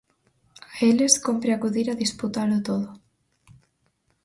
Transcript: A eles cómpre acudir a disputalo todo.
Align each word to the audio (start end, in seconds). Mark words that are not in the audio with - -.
A 0.75 0.79
eles 0.89 1.13
cómpre 1.25 1.51
acudir 1.53 1.87
a 1.89 1.99
disputalo 2.03 2.57
todo. 2.67 2.89